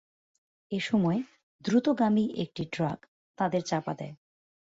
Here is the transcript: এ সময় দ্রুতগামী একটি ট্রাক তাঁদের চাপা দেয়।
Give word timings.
এ 0.71 0.79
সময় 0.79 1.19
দ্রুতগামী 1.65 2.25
একটি 2.37 2.63
ট্রাক 2.65 2.99
তাঁদের 3.37 3.61
চাপা 3.61 3.93
দেয়। 3.93 4.15